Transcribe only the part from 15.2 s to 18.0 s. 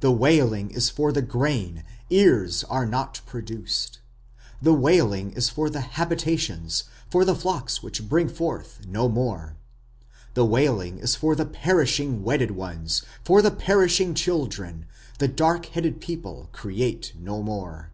the dark headed people create no more.